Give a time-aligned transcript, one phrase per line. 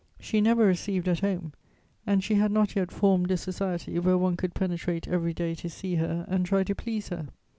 [0.19, 1.53] She never received at home
[2.07, 5.69] and she had not yet formed a society where one could penetrate every day to
[5.69, 7.27] see her and try to please her.